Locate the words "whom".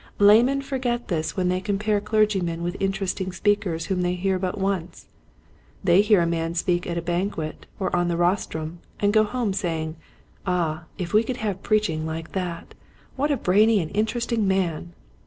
3.85-4.01